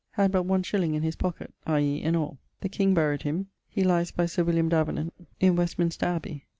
Had 0.13 0.31
but 0.31 0.47
one 0.47 0.63
shilling 0.63 0.95
in 0.95 1.03
his 1.03 1.15
pocket, 1.15 1.53
i.e. 1.67 2.01
in 2.01 2.15
all. 2.15 2.39
The 2.61 2.69
king 2.69 2.95
buryed 2.95 3.21
him. 3.21 3.49
He 3.69 3.83
lyes 3.83 4.09
by 4.09 4.25
Sir 4.25 4.43
William 4.43 4.67
Davenant 4.67 5.13
in 5.39 5.55
Westminster 5.55 6.07
abbey. 6.07 6.47